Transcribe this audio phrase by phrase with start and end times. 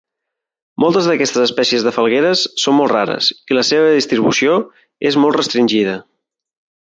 [0.83, 4.57] Moltes d'aquestes espècies de falgueres són molt rares i la seva distribució
[5.11, 5.97] és molt restringida.